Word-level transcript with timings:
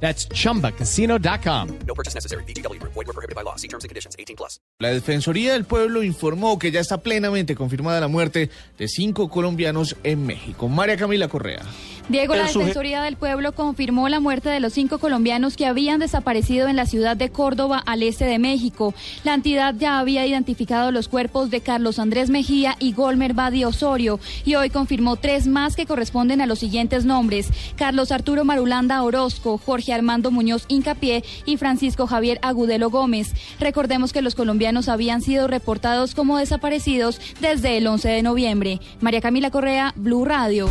That's 0.00 0.28
chumbacasino.com. 0.28 1.68
No 1.86 1.94
purchase 1.94 2.14
necessary. 2.14 2.44
BGW. 2.44 2.80
Void 2.82 3.06
were 3.06 3.12
prohibited 3.12 3.34
by 3.34 3.42
law. 3.42 3.56
See 3.56 3.68
terms 3.68 3.84
and 3.84 3.88
conditions. 3.88 4.14
18 4.18 4.36
plus. 4.36 4.60
La 4.78 4.90
Defensoría 4.90 5.54
del 5.54 5.64
Pueblo 5.64 6.02
informó 6.02 6.58
que 6.58 6.70
ya 6.70 6.80
está 6.80 6.98
plenamente 6.98 7.54
confirmada 7.54 8.00
la 8.00 8.08
muerte 8.08 8.50
de 8.78 8.88
cinco 8.88 9.28
colombianos 9.28 9.96
en 10.02 10.26
México. 10.26 10.68
María 10.68 10.96
Camila 10.96 11.28
Correa. 11.28 11.62
Diego, 12.08 12.36
la 12.36 12.46
El 12.46 12.54
Defensoría 12.54 13.02
del 13.02 13.16
Pueblo 13.16 13.52
confirmó 13.52 14.08
la 14.08 14.20
muerte 14.20 14.48
de 14.48 14.60
los 14.60 14.72
cinco 14.72 14.98
colombianos 14.98 15.56
que 15.56 15.66
habían 15.66 15.98
desaparecido 15.98 16.68
en 16.68 16.76
la 16.76 16.86
ciudad 16.86 17.16
de 17.16 17.30
Córdoba, 17.30 17.82
al 17.84 18.04
este 18.04 18.26
de 18.26 18.38
México. 18.38 18.94
La 19.24 19.34
entidad 19.34 19.74
ya 19.76 19.98
había 19.98 20.24
identificado 20.24 20.92
los 20.92 21.08
cuerpos 21.08 21.50
de 21.50 21.62
Carlos 21.62 21.98
Andrés 21.98 22.30
Mejía 22.30 22.76
y 22.78 22.92
Golmer 22.92 23.34
Badi 23.34 23.64
Osorio 23.64 24.20
y 24.44 24.54
hoy 24.54 24.70
confirmó 24.70 25.16
tres 25.16 25.48
más 25.48 25.74
que 25.74 25.86
corresponden 25.86 26.40
a 26.40 26.46
los 26.46 26.60
siguientes 26.60 27.04
nombres: 27.04 27.48
Carlos 27.74 28.12
Arturo 28.12 28.44
Marulanda 28.44 29.02
Orozco, 29.02 29.58
Jorge 29.58 29.92
Armando 29.92 30.30
Muñoz 30.30 30.64
Incapié 30.68 31.24
y 31.44 31.56
Francisco 31.56 32.06
Javier 32.06 32.38
Agudelo 32.40 32.88
Gómez. 32.88 33.32
Recordemos 33.58 34.12
que 34.12 34.22
los 34.22 34.36
colombianos 34.36 34.88
habían 34.88 35.22
sido 35.22 35.48
reportados 35.48 36.14
como 36.14 36.38
desaparecidos 36.38 37.20
desde 37.40 37.78
el 37.78 37.86
11 37.88 38.08
de 38.08 38.22
noviembre. 38.22 38.80
María 39.00 39.20
Camila 39.20 39.50
Correa, 39.50 39.92
Blue 39.96 40.24
Radio. 40.24 40.70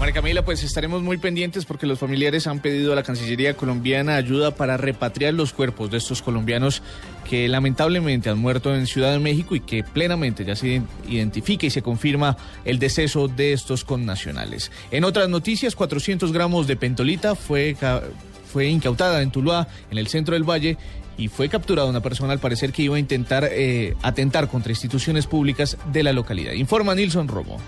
María 0.00 0.14
Camila, 0.14 0.42
pues 0.42 0.64
estaremos 0.64 1.02
muy 1.02 1.18
pendientes 1.18 1.66
porque 1.66 1.86
los 1.86 1.98
familiares 1.98 2.46
han 2.46 2.60
pedido 2.60 2.94
a 2.94 2.96
la 2.96 3.02
Cancillería 3.02 3.54
colombiana 3.54 4.16
ayuda 4.16 4.50
para 4.54 4.78
repatriar 4.78 5.34
los 5.34 5.52
cuerpos 5.52 5.90
de 5.90 5.98
estos 5.98 6.22
colombianos 6.22 6.82
que 7.28 7.46
lamentablemente 7.48 8.30
han 8.30 8.38
muerto 8.38 8.74
en 8.74 8.86
Ciudad 8.86 9.12
de 9.12 9.18
México 9.18 9.54
y 9.54 9.60
que 9.60 9.84
plenamente 9.84 10.42
ya 10.46 10.56
se 10.56 10.68
ident- 10.78 10.86
identifica 11.06 11.66
y 11.66 11.70
se 11.70 11.82
confirma 11.82 12.38
el 12.64 12.78
deceso 12.78 13.28
de 13.28 13.52
estos 13.52 13.84
connacionales. 13.84 14.72
En 14.90 15.04
otras 15.04 15.28
noticias, 15.28 15.76
400 15.76 16.32
gramos 16.32 16.66
de 16.66 16.76
pentolita 16.76 17.34
fue, 17.34 17.76
fue 18.50 18.68
incautada 18.68 19.20
en 19.20 19.30
Tuluá, 19.30 19.68
en 19.90 19.98
el 19.98 20.06
centro 20.06 20.32
del 20.32 20.48
valle, 20.48 20.78
y 21.18 21.28
fue 21.28 21.50
capturada 21.50 21.86
una 21.90 22.00
persona 22.00 22.32
al 22.32 22.38
parecer 22.38 22.72
que 22.72 22.80
iba 22.80 22.96
a 22.96 22.98
intentar 22.98 23.46
eh, 23.52 23.94
atentar 24.00 24.48
contra 24.48 24.72
instituciones 24.72 25.26
públicas 25.26 25.76
de 25.92 26.02
la 26.02 26.14
localidad. 26.14 26.54
Informa 26.54 26.94
Nilson 26.94 27.28
Romo. 27.28 27.58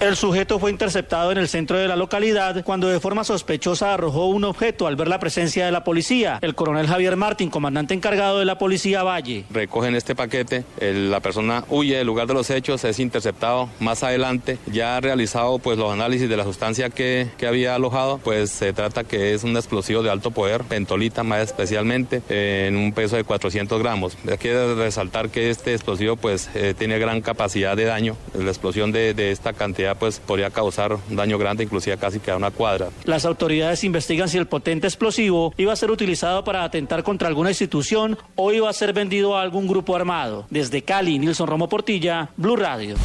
El 0.00 0.14
sujeto 0.14 0.60
fue 0.60 0.70
interceptado 0.70 1.32
en 1.32 1.38
el 1.38 1.48
centro 1.48 1.76
de 1.76 1.88
la 1.88 1.96
localidad 1.96 2.62
cuando 2.62 2.86
de 2.86 3.00
forma 3.00 3.24
sospechosa 3.24 3.94
arrojó 3.94 4.26
un 4.26 4.44
objeto 4.44 4.86
al 4.86 4.94
ver 4.94 5.08
la 5.08 5.18
presencia 5.18 5.66
de 5.66 5.72
la 5.72 5.82
policía. 5.82 6.38
El 6.40 6.54
coronel 6.54 6.86
Javier 6.86 7.16
Martín, 7.16 7.50
comandante 7.50 7.94
encargado 7.94 8.38
de 8.38 8.44
la 8.44 8.58
policía 8.58 9.02
Valle. 9.02 9.44
recogen 9.50 9.96
este 9.96 10.14
paquete, 10.14 10.62
la 10.80 11.18
persona 11.18 11.64
huye 11.68 11.96
del 11.96 12.06
lugar 12.06 12.28
de 12.28 12.34
los 12.34 12.48
hechos, 12.50 12.84
es 12.84 13.00
interceptado 13.00 13.68
más 13.80 14.04
adelante, 14.04 14.58
ya 14.66 14.96
ha 14.96 15.00
realizado 15.00 15.58
pues 15.58 15.76
los 15.78 15.92
análisis 15.92 16.28
de 16.28 16.36
la 16.36 16.44
sustancia 16.44 16.90
que, 16.90 17.26
que 17.36 17.48
había 17.48 17.74
alojado, 17.74 18.18
pues 18.18 18.50
se 18.50 18.72
trata 18.72 19.02
que 19.02 19.34
es 19.34 19.42
un 19.42 19.56
explosivo 19.56 20.04
de 20.04 20.10
alto 20.10 20.30
poder, 20.30 20.62
pentolita 20.62 21.24
más 21.24 21.40
especialmente, 21.40 22.22
eh, 22.28 22.66
en 22.68 22.76
un 22.76 22.92
peso 22.92 23.16
de 23.16 23.24
400 23.24 23.82
gramos. 23.82 24.16
Que 24.38 24.74
resaltar 24.76 25.30
que 25.30 25.50
este 25.50 25.74
explosivo 25.74 26.14
pues 26.14 26.50
eh, 26.54 26.72
tiene 26.78 27.00
gran 27.00 27.20
capacidad 27.20 27.76
de 27.76 27.84
daño, 27.84 28.16
la 28.38 28.48
explosión 28.48 28.92
de, 28.92 29.12
de 29.12 29.32
esta 29.32 29.54
cantidad 29.54 29.87
pues 29.94 30.20
podría 30.20 30.50
causar 30.50 30.96
un 31.08 31.16
daño 31.16 31.38
grande, 31.38 31.64
inclusive 31.64 31.96
casi 31.96 32.20
que 32.20 32.30
a 32.30 32.36
una 32.36 32.50
cuadra. 32.50 32.88
Las 33.04 33.24
autoridades 33.24 33.84
investigan 33.84 34.28
si 34.28 34.38
el 34.38 34.46
potente 34.46 34.86
explosivo 34.86 35.54
iba 35.56 35.72
a 35.72 35.76
ser 35.76 35.90
utilizado 35.90 36.44
para 36.44 36.64
atentar 36.64 37.02
contra 37.02 37.28
alguna 37.28 37.50
institución 37.50 38.18
o 38.36 38.52
iba 38.52 38.68
a 38.68 38.72
ser 38.72 38.92
vendido 38.92 39.36
a 39.36 39.42
algún 39.42 39.66
grupo 39.66 39.96
armado. 39.96 40.46
Desde 40.50 40.82
Cali, 40.82 41.18
Nilson 41.18 41.46
Romo 41.46 41.68
Portilla, 41.68 42.30
Blue 42.36 42.56
Radio. 42.56 42.96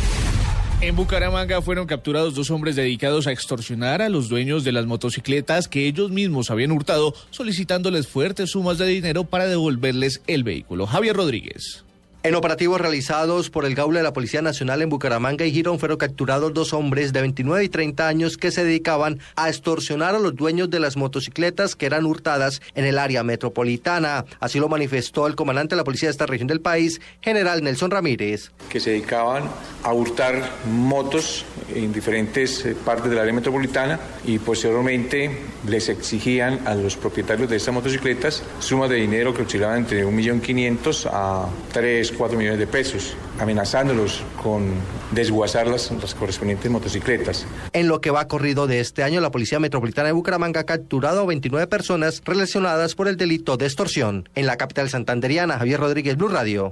En 0.83 0.97
Bucaramanga 0.97 1.61
fueron 1.61 1.87
capturados 1.87 2.35
dos 2.35 2.51
hombres 2.51 2.75
dedicados 2.75 3.25
a 3.25 3.31
extorsionar 3.31 4.01
a 4.01 4.09
los 4.09 4.27
dueños 4.27 4.65
de 4.65 4.73
las 4.73 4.85
motocicletas 4.85 5.69
que 5.69 5.87
ellos 5.87 6.11
mismos 6.11 6.51
habían 6.51 6.73
hurtado, 6.73 7.13
solicitándoles 7.29 8.07
fuertes 8.07 8.51
sumas 8.51 8.77
de 8.79 8.87
dinero 8.87 9.23
para 9.23 9.47
devolverles 9.47 10.21
el 10.27 10.43
vehículo. 10.43 10.85
Javier 10.85 11.15
Rodríguez. 11.15 11.85
En 12.25 12.35
operativos 12.35 12.79
realizados 12.79 13.49
por 13.49 13.65
el 13.65 13.75
Gaula 13.75 13.99
de 13.99 14.03
la 14.03 14.13
Policía 14.13 14.41
Nacional 14.41 14.81
en 14.81 14.87
Bucaramanga 14.87 15.43
y 15.45 15.51
Girón 15.51 15.77
fueron 15.77 15.97
capturados 15.97 16.53
dos 16.53 16.71
hombres 16.71 17.11
de 17.11 17.19
29 17.19 17.65
y 17.65 17.67
30 17.67 18.07
años 18.07 18.37
que 18.37 18.49
se 18.49 18.63
dedicaban 18.63 19.19
a 19.35 19.49
extorsionar 19.49 20.15
a 20.15 20.19
los 20.19 20.33
dueños 20.33 20.69
de 20.69 20.79
las 20.79 20.95
motocicletas 20.95 21.75
que 21.75 21.85
eran 21.85 22.05
hurtadas 22.05 22.61
en 22.75 22.85
el 22.85 22.97
área 22.97 23.23
metropolitana. 23.23 24.23
Así 24.39 24.57
lo 24.57 24.69
manifestó 24.69 25.27
el 25.27 25.35
comandante 25.35 25.75
de 25.75 25.81
la 25.81 25.83
policía 25.83 26.07
de 26.07 26.11
esta 26.11 26.25
región 26.25 26.47
del 26.47 26.61
país, 26.61 27.01
general 27.19 27.61
Nelson 27.61 27.91
Ramírez. 27.91 28.51
que 28.69 28.79
se 28.79 28.91
dedicaban 28.91 29.43
a 29.83 29.91
hurtar 29.91 30.49
motos 30.71 31.43
en 31.73 31.93
diferentes 31.93 32.65
eh, 32.65 32.75
partes 32.75 33.09
del 33.09 33.19
área 33.19 33.33
metropolitana 33.33 33.99
y 34.25 34.39
posteriormente 34.39 35.31
les 35.67 35.89
exigían 35.89 36.59
a 36.65 36.75
los 36.75 36.95
propietarios 36.95 37.49
de 37.49 37.57
estas 37.57 37.73
motocicletas 37.73 38.43
sumas 38.59 38.89
de 38.89 38.95
dinero 38.97 39.33
que 39.33 39.43
oscilaban 39.43 39.79
entre 39.79 40.05
1.500.000 40.05 41.09
a 41.11 41.47
3, 41.71 42.11
4 42.11 42.37
millones 42.37 42.59
de 42.59 42.67
pesos, 42.67 43.15
amenazándolos 43.39 44.23
con 44.41 44.73
desguazar 45.11 45.67
las, 45.67 45.91
las 45.91 46.15
correspondientes 46.15 46.69
motocicletas. 46.69 47.45
En 47.73 47.87
lo 47.87 48.01
que 48.01 48.11
va 48.11 48.27
corrido 48.27 48.67
de 48.67 48.79
este 48.79 49.03
año, 49.03 49.21
la 49.21 49.31
Policía 49.31 49.59
Metropolitana 49.59 50.07
de 50.07 50.13
Bucaramanga 50.13 50.61
ha 50.61 50.65
capturado 50.65 51.21
a 51.21 51.25
29 51.25 51.67
personas 51.67 52.21
relacionadas 52.25 52.95
por 52.95 53.07
el 53.07 53.17
delito 53.17 53.57
de 53.57 53.65
extorsión. 53.65 54.29
En 54.35 54.45
la 54.45 54.57
capital 54.57 54.89
santanderiana, 54.89 55.57
Javier 55.57 55.79
Rodríguez, 55.79 56.17
Blue 56.17 56.27
Radio. 56.27 56.71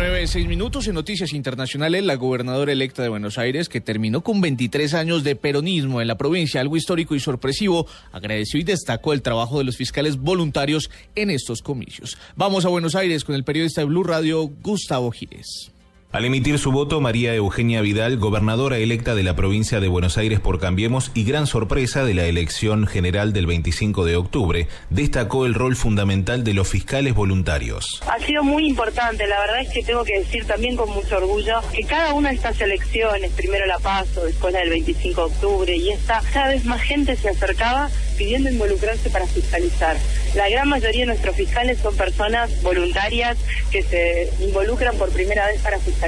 9, 0.00 0.26
6 0.26 0.46
minutos 0.46 0.88
en 0.88 0.94
noticias 0.94 1.34
internacionales. 1.34 2.02
La 2.02 2.14
gobernadora 2.14 2.72
electa 2.72 3.02
de 3.02 3.10
Buenos 3.10 3.36
Aires, 3.36 3.68
que 3.68 3.82
terminó 3.82 4.22
con 4.22 4.40
23 4.40 4.94
años 4.94 5.24
de 5.24 5.36
peronismo 5.36 6.00
en 6.00 6.08
la 6.08 6.16
provincia, 6.16 6.62
algo 6.62 6.78
histórico 6.78 7.14
y 7.14 7.20
sorpresivo, 7.20 7.86
agradeció 8.10 8.58
y 8.58 8.62
destacó 8.62 9.12
el 9.12 9.20
trabajo 9.20 9.58
de 9.58 9.64
los 9.64 9.76
fiscales 9.76 10.16
voluntarios 10.16 10.90
en 11.16 11.28
estos 11.28 11.60
comicios. 11.60 12.16
Vamos 12.34 12.64
a 12.64 12.70
Buenos 12.70 12.94
Aires 12.94 13.24
con 13.24 13.34
el 13.34 13.44
periodista 13.44 13.82
de 13.82 13.88
Blue 13.88 14.02
Radio, 14.02 14.50
Gustavo 14.62 15.10
Gires. 15.10 15.70
Al 16.12 16.24
emitir 16.24 16.58
su 16.58 16.72
voto, 16.72 17.00
María 17.00 17.36
Eugenia 17.36 17.82
Vidal, 17.82 18.16
gobernadora 18.16 18.78
electa 18.78 19.14
de 19.14 19.22
la 19.22 19.36
provincia 19.36 19.78
de 19.78 19.86
Buenos 19.86 20.18
Aires 20.18 20.40
por 20.40 20.58
Cambiemos 20.58 21.12
y 21.14 21.22
gran 21.22 21.46
sorpresa 21.46 22.04
de 22.04 22.14
la 22.14 22.24
elección 22.24 22.88
general 22.88 23.32
del 23.32 23.46
25 23.46 24.04
de 24.04 24.16
octubre, 24.16 24.66
destacó 24.90 25.46
el 25.46 25.54
rol 25.54 25.76
fundamental 25.76 26.42
de 26.42 26.52
los 26.52 26.66
fiscales 26.66 27.14
voluntarios. 27.14 28.02
Ha 28.08 28.18
sido 28.26 28.42
muy 28.42 28.66
importante, 28.66 29.24
la 29.28 29.38
verdad 29.38 29.60
es 29.60 29.68
que 29.68 29.84
tengo 29.84 30.02
que 30.02 30.18
decir 30.18 30.44
también 30.46 30.74
con 30.74 30.90
mucho 30.90 31.16
orgullo 31.16 31.60
que 31.72 31.84
cada 31.84 32.12
una 32.12 32.30
de 32.30 32.34
estas 32.34 32.60
elecciones, 32.60 33.30
primero 33.30 33.64
la 33.66 33.78
paso, 33.78 34.24
después 34.24 34.52
la 34.52 34.58
del 34.58 34.70
25 34.70 35.14
de 35.28 35.32
octubre, 35.32 35.76
y 35.76 35.90
esta, 35.90 36.22
cada 36.32 36.48
vez 36.48 36.64
más 36.64 36.82
gente 36.82 37.14
se 37.14 37.28
acercaba 37.28 37.88
pidiendo 38.18 38.50
involucrarse 38.50 39.10
para 39.10 39.28
fiscalizar. 39.28 39.96
La 40.34 40.48
gran 40.48 40.68
mayoría 40.68 41.02
de 41.02 41.06
nuestros 41.06 41.36
fiscales 41.36 41.78
son 41.78 41.96
personas 41.96 42.62
voluntarias 42.62 43.38
que 43.70 43.84
se 43.84 44.28
involucran 44.40 44.96
por 44.96 45.10
primera 45.10 45.46
vez 45.46 45.60
para 45.62 45.78
fiscalizar. 45.78 45.99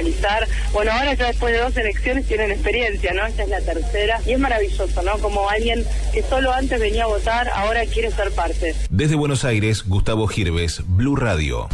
Bueno, 0.73 0.91
ahora 0.91 1.13
ya 1.13 1.27
después 1.27 1.53
de 1.53 1.59
dos 1.59 1.75
elecciones 1.77 2.25
tienen 2.27 2.51
experiencia, 2.51 3.13
¿no? 3.13 3.25
Esta 3.25 3.43
es 3.43 3.49
la 3.49 3.61
tercera 3.61 4.19
y 4.25 4.31
es 4.31 4.39
maravilloso, 4.39 5.01
¿no? 5.03 5.17
Como 5.19 5.49
alguien 5.49 5.85
que 6.13 6.23
solo 6.23 6.51
antes 6.51 6.79
venía 6.79 7.03
a 7.03 7.07
votar, 7.07 7.49
ahora 7.53 7.85
quiere 7.85 8.11
ser 8.11 8.31
parte. 8.31 8.75
Desde 8.89 9.15
Buenos 9.15 9.45
Aires, 9.45 9.83
Gustavo 9.87 10.27
Girves, 10.27 10.81
Blue 10.85 11.15
Radio. 11.15 11.67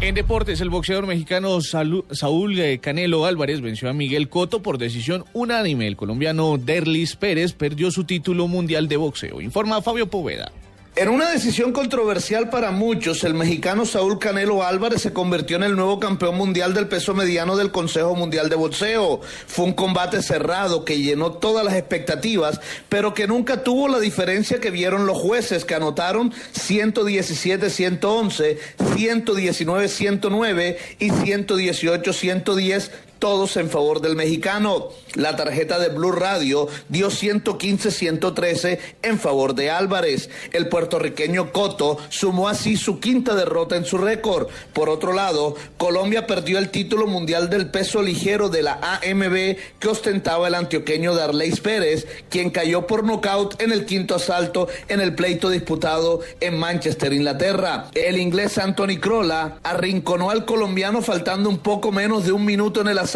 En 0.00 0.14
deportes, 0.14 0.62
el 0.62 0.70
boxeador 0.70 1.06
mexicano 1.06 1.60
Saúl 1.60 2.58
eh, 2.58 2.78
Canelo 2.78 3.26
Álvarez 3.26 3.60
venció 3.60 3.90
a 3.90 3.92
Miguel 3.92 4.30
Cotto 4.30 4.62
por 4.62 4.78
decisión 4.78 5.26
unánime. 5.34 5.86
El 5.86 5.96
colombiano 5.96 6.56
Derlis 6.56 7.16
Pérez 7.16 7.52
perdió 7.52 7.90
su 7.90 8.04
título 8.04 8.48
mundial 8.48 8.88
de 8.88 8.96
boxeo. 8.96 9.42
Informa 9.42 9.82
Fabio 9.82 10.08
Poveda. 10.08 10.52
En 11.00 11.08
una 11.08 11.30
decisión 11.30 11.72
controversial 11.72 12.50
para 12.50 12.72
muchos, 12.72 13.24
el 13.24 13.32
mexicano 13.32 13.86
Saúl 13.86 14.18
Canelo 14.18 14.62
Álvarez 14.62 15.00
se 15.00 15.14
convirtió 15.14 15.56
en 15.56 15.62
el 15.62 15.74
nuevo 15.74 15.98
campeón 15.98 16.36
mundial 16.36 16.74
del 16.74 16.88
peso 16.88 17.14
mediano 17.14 17.56
del 17.56 17.70
Consejo 17.70 18.14
Mundial 18.14 18.50
de 18.50 18.56
Boxeo. 18.56 19.22
Fue 19.46 19.64
un 19.64 19.72
combate 19.72 20.20
cerrado 20.20 20.84
que 20.84 20.98
llenó 20.98 21.32
todas 21.32 21.64
las 21.64 21.72
expectativas, 21.72 22.60
pero 22.90 23.14
que 23.14 23.26
nunca 23.26 23.64
tuvo 23.64 23.88
la 23.88 23.98
diferencia 23.98 24.60
que 24.60 24.70
vieron 24.70 25.06
los 25.06 25.16
jueces, 25.16 25.64
que 25.64 25.74
anotaron 25.74 26.34
117-111, 26.52 28.58
119-109 28.76 30.76
y 30.98 31.08
118-110 31.08 32.90
todos 33.20 33.56
en 33.58 33.70
favor 33.70 34.00
del 34.00 34.16
mexicano. 34.16 34.88
La 35.14 35.36
tarjeta 35.36 35.78
de 35.78 35.90
Blue 35.90 36.10
Radio 36.10 36.68
dio 36.88 37.10
115-113 37.10 38.78
en 39.02 39.20
favor 39.20 39.54
de 39.54 39.70
Álvarez. 39.70 40.30
El 40.52 40.68
puertorriqueño 40.68 41.52
Coto 41.52 41.98
sumó 42.08 42.48
así 42.48 42.76
su 42.76 42.98
quinta 42.98 43.34
derrota 43.34 43.76
en 43.76 43.84
su 43.84 43.98
récord. 43.98 44.48
Por 44.72 44.88
otro 44.88 45.12
lado, 45.12 45.54
Colombia 45.76 46.26
perdió 46.26 46.58
el 46.58 46.70
título 46.70 47.06
mundial 47.06 47.50
del 47.50 47.70
peso 47.70 48.02
ligero 48.02 48.48
de 48.48 48.62
la 48.62 48.80
AMB 48.82 49.56
que 49.78 49.88
ostentaba 49.88 50.48
el 50.48 50.54
antioqueño 50.54 51.14
Darleis 51.14 51.60
Pérez, 51.60 52.06
quien 52.30 52.50
cayó 52.50 52.86
por 52.86 53.04
nocaut 53.04 53.60
en 53.60 53.72
el 53.72 53.84
quinto 53.84 54.14
asalto 54.14 54.68
en 54.88 55.00
el 55.00 55.14
pleito 55.14 55.50
disputado 55.50 56.20
en 56.40 56.58
Manchester, 56.58 57.12
Inglaterra. 57.12 57.90
El 57.94 58.16
inglés 58.16 58.56
Anthony 58.56 58.98
Crolla 58.98 59.58
arrinconó 59.62 60.30
al 60.30 60.46
colombiano 60.46 61.02
faltando 61.02 61.50
un 61.50 61.58
poco 61.58 61.92
menos 61.92 62.24
de 62.24 62.32
un 62.32 62.46
minuto 62.46 62.80
en 62.80 62.88
el 62.88 62.98
asalto 62.98 63.09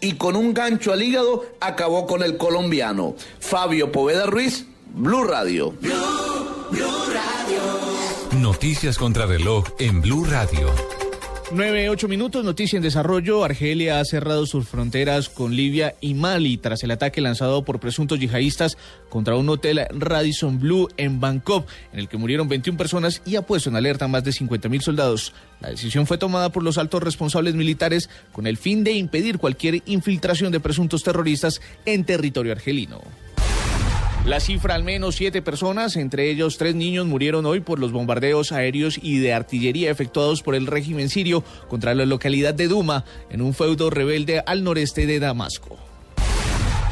y 0.00 0.14
con 0.14 0.36
un 0.36 0.54
gancho 0.54 0.92
al 0.92 1.02
hígado 1.02 1.44
acabó 1.60 2.06
con 2.06 2.22
el 2.22 2.36
colombiano. 2.36 3.14
Fabio 3.40 3.90
Poveda 3.92 4.26
Ruiz, 4.26 4.66
Blue 4.94 5.24
Radio. 5.24 5.74
Noticias 8.38 8.98
contra 8.98 9.26
reloj 9.26 9.64
en 9.78 10.00
Blue 10.00 10.24
Radio. 10.24 11.01
9, 11.54 11.90
8 11.90 12.08
minutos, 12.08 12.42
noticia 12.44 12.78
en 12.78 12.82
desarrollo. 12.82 13.44
Argelia 13.44 14.00
ha 14.00 14.04
cerrado 14.06 14.46
sus 14.46 14.66
fronteras 14.66 15.28
con 15.28 15.54
Libia 15.54 15.94
y 16.00 16.14
Mali 16.14 16.56
tras 16.56 16.82
el 16.82 16.90
ataque 16.90 17.20
lanzado 17.20 17.62
por 17.62 17.78
presuntos 17.78 18.18
yihadistas 18.18 18.78
contra 19.10 19.36
un 19.36 19.50
hotel 19.50 19.86
Radisson 19.90 20.58
Blue 20.58 20.88
en 20.96 21.20
Bangkok, 21.20 21.68
en 21.92 21.98
el 21.98 22.08
que 22.08 22.16
murieron 22.16 22.48
21 22.48 22.78
personas 22.78 23.20
y 23.26 23.36
ha 23.36 23.42
puesto 23.42 23.68
en 23.68 23.76
alerta 23.76 24.06
a 24.06 24.08
más 24.08 24.24
de 24.24 24.32
50 24.32 24.70
mil 24.70 24.80
soldados. 24.80 25.34
La 25.60 25.68
decisión 25.68 26.06
fue 26.06 26.16
tomada 26.16 26.50
por 26.50 26.62
los 26.62 26.78
altos 26.78 27.02
responsables 27.02 27.54
militares 27.54 28.08
con 28.32 28.46
el 28.46 28.56
fin 28.56 28.82
de 28.82 28.92
impedir 28.92 29.36
cualquier 29.36 29.82
infiltración 29.84 30.52
de 30.52 30.60
presuntos 30.60 31.02
terroristas 31.02 31.60
en 31.84 32.04
territorio 32.04 32.52
argelino. 32.52 33.02
La 34.24 34.38
cifra, 34.38 34.76
al 34.76 34.84
menos 34.84 35.16
siete 35.16 35.42
personas, 35.42 35.96
entre 35.96 36.30
ellos 36.30 36.56
tres 36.56 36.76
niños, 36.76 37.06
murieron 37.06 37.44
hoy 37.44 37.58
por 37.58 37.80
los 37.80 37.90
bombardeos 37.90 38.52
aéreos 38.52 39.00
y 39.02 39.18
de 39.18 39.32
artillería 39.34 39.90
efectuados 39.90 40.42
por 40.42 40.54
el 40.54 40.68
régimen 40.68 41.08
sirio 41.08 41.42
contra 41.68 41.92
la 41.92 42.06
localidad 42.06 42.54
de 42.54 42.68
Duma, 42.68 43.04
en 43.30 43.42
un 43.42 43.52
feudo 43.52 43.90
rebelde 43.90 44.40
al 44.46 44.62
noreste 44.62 45.06
de 45.06 45.18
Damasco. 45.18 45.76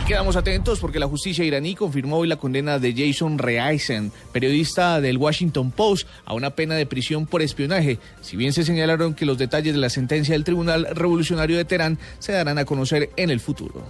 Quedamos 0.08 0.34
atentos 0.34 0.80
porque 0.80 0.98
la 0.98 1.06
justicia 1.06 1.44
iraní 1.44 1.76
confirmó 1.76 2.16
hoy 2.16 2.26
la 2.26 2.34
condena 2.34 2.80
de 2.80 2.92
Jason 2.96 3.38
Reisen, 3.38 4.10
periodista 4.32 5.00
del 5.00 5.16
Washington 5.16 5.70
Post, 5.70 6.08
a 6.24 6.34
una 6.34 6.50
pena 6.50 6.74
de 6.74 6.84
prisión 6.84 7.26
por 7.26 7.42
espionaje. 7.42 8.00
Si 8.22 8.36
bien 8.36 8.52
se 8.52 8.64
señalaron 8.64 9.14
que 9.14 9.24
los 9.24 9.38
detalles 9.38 9.72
de 9.72 9.78
la 9.78 9.88
sentencia 9.88 10.32
del 10.32 10.42
Tribunal 10.42 10.88
Revolucionario 10.96 11.56
de 11.56 11.64
Teherán 11.64 11.96
se 12.18 12.32
darán 12.32 12.58
a 12.58 12.64
conocer 12.64 13.10
en 13.16 13.30
el 13.30 13.38
futuro. 13.38 13.84